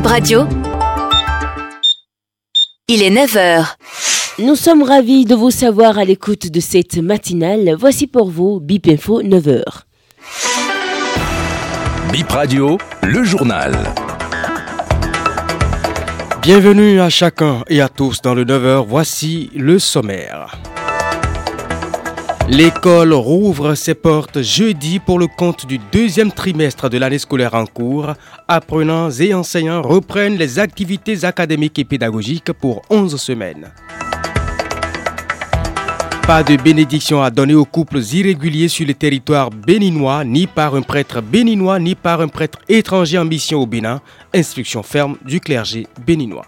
[0.00, 0.46] Bip Radio.
[2.88, 3.66] Il est 9h.
[4.38, 7.76] Nous sommes ravis de vous savoir à l'écoute de cette matinale.
[7.78, 9.62] Voici pour vous Bip Info 9h.
[12.12, 13.76] Bip Radio, le journal.
[16.40, 18.86] Bienvenue à chacun et à tous dans le 9h.
[18.88, 20.69] Voici le sommaire.
[22.50, 27.64] L'école rouvre ses portes jeudi pour le compte du deuxième trimestre de l'année scolaire en
[27.64, 28.14] cours.
[28.48, 33.70] Apprenants et enseignants reprennent les activités académiques et pédagogiques pour 11 semaines.
[36.26, 40.82] Pas de bénédiction à donner aux couples irréguliers sur le territoire béninois, ni par un
[40.82, 44.00] prêtre béninois, ni par un prêtre étranger en mission au Bénin.
[44.34, 46.46] Instruction ferme du clergé béninois.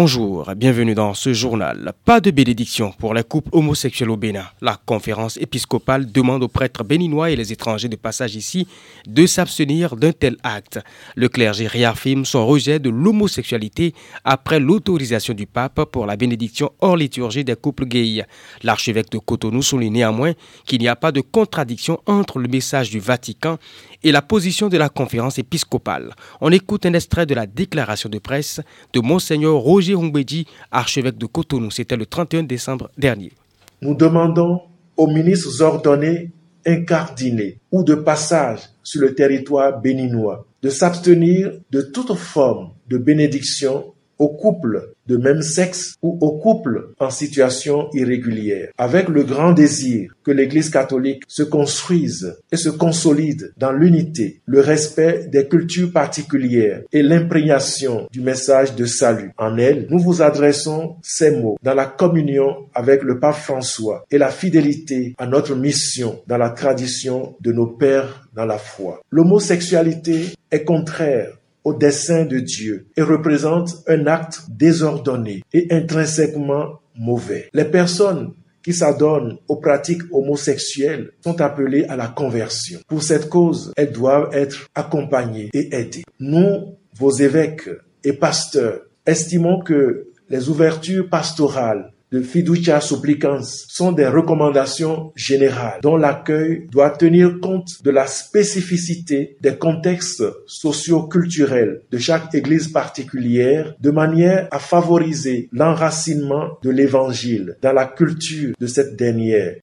[0.00, 1.92] Bonjour, bienvenue dans ce journal.
[2.04, 4.44] Pas de bénédiction pour les couples homosexuels au Bénin.
[4.60, 8.68] La conférence épiscopale demande aux prêtres béninois et les étrangers de passage ici
[9.08, 10.78] de s'abstenir d'un tel acte.
[11.16, 16.96] Le clergé réaffirme son rejet de l'homosexualité après l'autorisation du pape pour la bénédiction hors
[16.96, 18.24] liturgie des couples gays.
[18.62, 23.00] L'archevêque de Cotonou souligne néanmoins qu'il n'y a pas de contradiction entre le message du
[23.00, 23.58] Vatican
[24.04, 26.14] et la position de la conférence épiscopale.
[26.40, 28.60] On écoute un extrait de la déclaration de presse
[28.92, 31.70] de Monseigneur Roger Humbedi, archevêque de Cotonou.
[31.70, 33.32] C'était le 31 décembre dernier.
[33.80, 34.60] Nous demandons
[34.96, 36.32] aux ministres ordonnés
[36.66, 43.94] incardinés ou de passage sur le territoire béninois de s'abstenir de toute forme de bénédiction
[44.18, 50.12] aux couples de même sexe ou aux couples en situation irrégulière, avec le grand désir
[50.22, 56.82] que l'Église catholique se construise et se consolide dans l'unité, le respect des cultures particulières
[56.92, 59.32] et l'imprégnation du message de salut.
[59.38, 64.18] En elle, nous vous adressons ces mots dans la communion avec le pape François et
[64.18, 69.00] la fidélité à notre mission dans la tradition de nos pères dans la foi.
[69.10, 71.38] L'homosexualité est contraire
[71.68, 77.50] au dessein de Dieu et représente un acte désordonné et intrinsèquement mauvais.
[77.52, 78.32] Les personnes
[78.62, 82.80] qui s'adonnent aux pratiques homosexuelles sont appelées à la conversion.
[82.88, 86.04] Pour cette cause, elles doivent être accompagnées et aidées.
[86.18, 87.68] Nous, vos évêques
[88.02, 95.96] et pasteurs, estimons que les ouvertures pastorales de fiducia supplicans sont des recommandations générales dont
[95.96, 103.90] l'accueil doit tenir compte de la spécificité des contextes socio-culturels de chaque église particulière de
[103.90, 109.56] manière à favoriser l'enracinement de l'évangile dans la culture de cette dernière.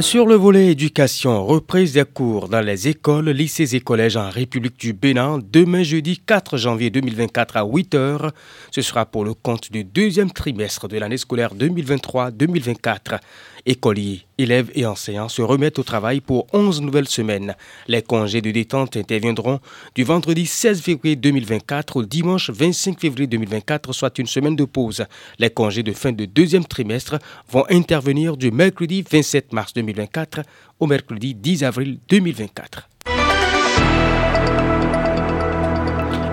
[0.00, 4.80] Sur le volet éducation, reprise des cours dans les écoles, lycées et collèges en République
[4.80, 8.30] du Bénin demain jeudi 4 janvier 2024 à 8h.
[8.70, 13.18] Ce sera pour le compte du deuxième trimestre de l'année scolaire 2023-2024.
[13.64, 17.54] Écoliers, élèves et enseignants se remettent au travail pour 11 nouvelles semaines.
[17.86, 19.60] Les congés de détente interviendront
[19.94, 25.04] du vendredi 16 février 2024 au dimanche 25 février 2024, soit une semaine de pause.
[25.38, 27.18] Les congés de fin de deuxième trimestre
[27.48, 30.40] vont intervenir du mercredi 27 mars 2024
[30.80, 32.88] au mercredi 10 avril 2024.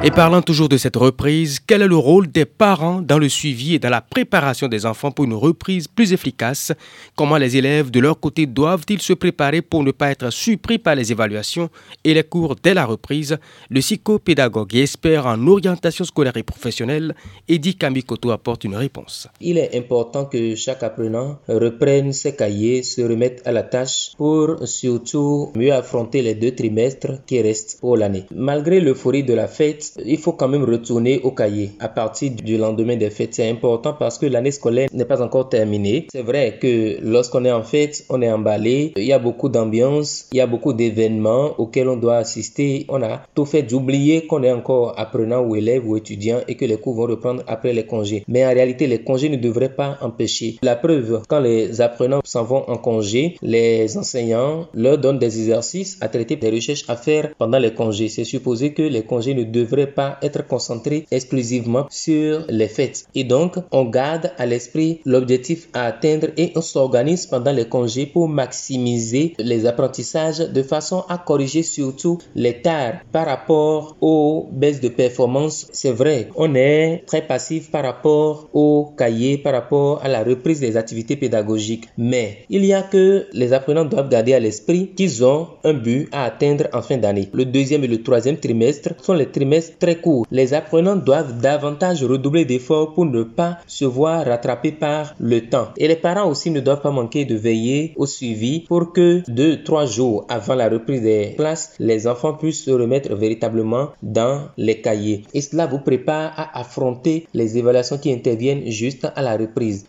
[0.02, 3.76] Et parlant toujours de cette reprise, quel est le rôle des parents dans le suivi
[3.76, 6.72] et dans la préparation des enfants pour une reprise plus efficace?
[7.18, 10.96] Comment les élèves de leur côté doivent-ils se préparer pour ne pas être surpris par
[10.96, 11.70] les évaluations
[12.06, 13.38] et les cours dès la reprise?
[13.70, 17.14] Le psychopédagogue et expert en orientation scolaire et professionnelle,
[17.50, 19.28] Eddie Kamikoto apporte une réponse.
[19.42, 24.66] Il est important que chaque apprenant reprenne ses cahiers, se remette à la tâche pour
[24.66, 28.24] surtout mieux affronter les deux trimestres qui restent pour l'année.
[28.34, 32.58] Malgré l'euphorie de la fête, il faut quand même retourner au cahier à partir du
[32.58, 33.36] lendemain des fêtes.
[33.36, 36.08] C'est important parce que l'année scolaire n'est pas encore terminée.
[36.12, 38.94] C'est vrai que lorsqu'on est en fête, on est emballé.
[38.96, 42.86] Il y a beaucoup d'ambiance, il y a beaucoup d'événements auxquels on doit assister.
[42.90, 46.66] On a tout fait d'oublier qu'on est encore apprenant ou élève ou étudiant et que
[46.66, 48.24] les cours vont reprendre après les congés.
[48.28, 50.58] Mais en réalité, les congés ne devraient pas empêcher.
[50.62, 55.98] La preuve, quand les apprenants s'en vont en congé, les enseignants leur donnent des exercices
[56.02, 58.10] à traiter, des recherches à faire pendant les congés.
[58.10, 63.06] C'est supposé que les congés ne devraient pas être concentré exclusivement sur les fêtes.
[63.16, 68.06] Et donc, on garde à l'esprit l'objectif à atteindre et on s'organise pendant les congés
[68.06, 74.81] pour maximiser les apprentissages de façon à corriger surtout les tares par rapport aux baisses
[74.81, 75.68] de performance.
[75.72, 80.60] C'est vrai, on est très passif par rapport au cahier, par rapport à la reprise
[80.60, 81.88] des activités pédagogiques.
[81.98, 86.10] Mais il y a que les apprenants doivent garder à l'esprit qu'ils ont un but
[86.12, 87.30] à atteindre en fin d'année.
[87.34, 90.25] Le deuxième et le troisième trimestre sont les trimestres très court.
[90.31, 95.69] Les apprenants doivent davantage redoubler d'efforts pour ne pas se voir rattrapés par le temps.
[95.77, 99.63] Et les parents aussi ne doivent pas manquer de veiller au suivi pour que deux,
[99.63, 104.81] trois jours avant la reprise des classes, les enfants puissent se remettre véritablement dans les
[104.81, 105.24] cahiers.
[105.33, 109.86] Et cela vous prépare à affronter les évaluations qui interviennent juste à la reprise.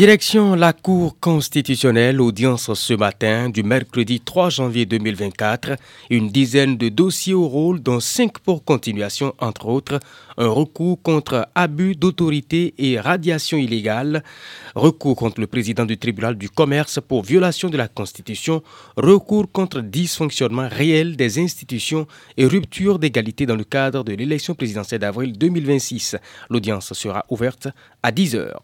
[0.00, 5.76] Direction la Cour constitutionnelle, audience ce matin du mercredi 3 janvier 2024.
[6.08, 10.00] Une dizaine de dossiers au rôle, dont cinq pour continuation, entre autres.
[10.38, 14.24] Un recours contre abus d'autorité et radiation illégale.
[14.74, 18.62] Recours contre le président du tribunal du commerce pour violation de la Constitution.
[18.96, 22.06] Recours contre dysfonctionnement réel des institutions
[22.38, 26.16] et rupture d'égalité dans le cadre de l'élection présidentielle d'avril 2026.
[26.48, 27.68] L'audience sera ouverte
[28.02, 28.62] à 10 heures.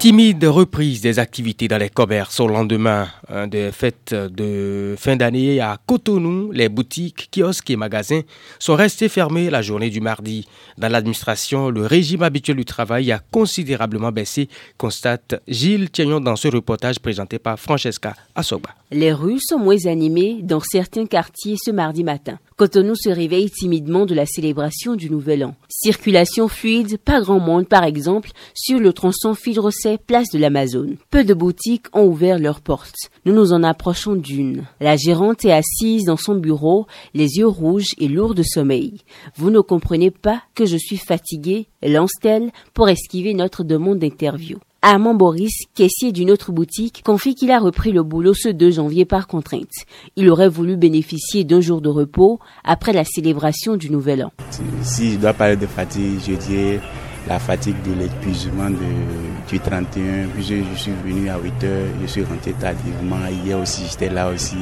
[0.00, 5.60] Timide reprise des activités dans les commerces au lendemain hein, des fêtes de fin d'année
[5.60, 6.52] à Cotonou.
[6.52, 8.22] Les boutiques, kiosques et magasins
[8.58, 10.48] sont restés fermés la journée du mardi.
[10.78, 14.48] Dans l'administration, le régime habituel du travail a considérablement baissé,
[14.78, 18.70] constate Gilles Tiagnon dans ce reportage présenté par Francesca Assoba.
[18.90, 22.38] Les rues sont moins animées dans certains quartiers ce mardi matin.
[22.60, 25.54] Cotonou se réveille timidement de la célébration du Nouvel An.
[25.70, 30.98] Circulation fluide, pas grand monde par exemple, sur le tronçon Fil-Rosset, place de l'Amazone.
[31.08, 33.08] Peu de boutiques ont ouvert leurs portes.
[33.24, 34.66] Nous nous en approchons d'une.
[34.78, 38.98] La gérante est assise dans son bureau, les yeux rouges et lourds de sommeil.
[39.36, 44.58] Vous ne comprenez pas que je suis fatiguée, lance-t-elle pour esquiver notre demande d'interview.
[44.82, 49.04] Armand Boris, caissier d'une autre boutique, confie qu'il a repris le boulot ce 2 janvier
[49.04, 49.68] par contrainte.
[50.16, 54.32] Il aurait voulu bénéficier d'un jour de repos après la célébration du Nouvel An.
[54.80, 56.80] Si je dois parler de fatigue, je dirais
[57.28, 62.24] la fatigue de l'épuisement du 31, puis je, suis venu à 8 heures, je suis
[62.24, 63.26] rentré tardivement.
[63.44, 64.56] Hier aussi, j'étais là aussi,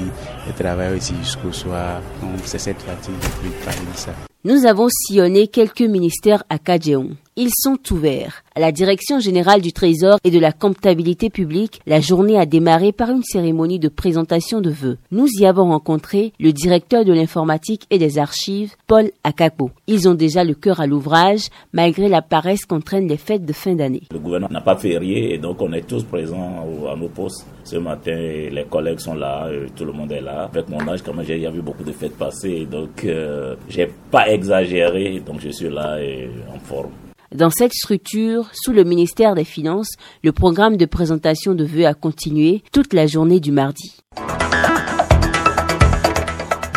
[0.48, 2.02] je travaille aussi jusqu'au soir.
[2.20, 4.10] Donc, c'est cette fatigue, je peux parler de ça.
[4.44, 8.42] Nous avons sillonné quelques ministères à Kadjeon ils sont ouverts.
[8.58, 12.90] À la Direction générale du Trésor et de la comptabilité publique, la journée a démarré
[12.90, 14.98] par une cérémonie de présentation de vœux.
[15.12, 19.70] Nous y avons rencontré le directeur de l'informatique et des archives, Paul Akapo.
[19.86, 23.76] Ils ont déjà le cœur à l'ouvrage, malgré la paresse qu'entraînent les fêtes de fin
[23.76, 24.02] d'année.
[24.10, 27.46] Le gouvernement n'a pas férié et donc on est tous présents à nos postes.
[27.62, 30.50] Ce matin, les collègues sont là, euh, tout le monde est là.
[30.52, 35.22] Avec mon âge, comme j'ai vu beaucoup de fêtes passer, donc euh, j'ai pas exagéré,
[35.24, 36.90] donc je suis là et en forme.
[37.34, 39.90] Dans cette structure, sous le ministère des Finances,
[40.24, 43.96] le programme de présentation de vœux a continué toute la journée du mardi.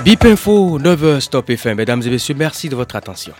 [0.03, 1.77] BIP Info, 9h, Stop FM.
[1.77, 3.33] Mesdames et messieurs, merci de votre attention.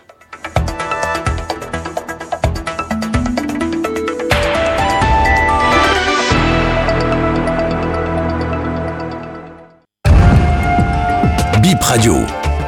[11.62, 12.16] BIP Radio,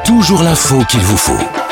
[0.04, 1.63] toujours l'info qu'il vous faut.